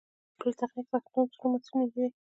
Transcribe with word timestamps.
پولي 0.37 0.53
تخنیک 0.59 0.85
پوهنتون 0.91 1.23
څومره 1.35 1.47
محصلین 1.53 1.87
لري؟ 1.93 2.07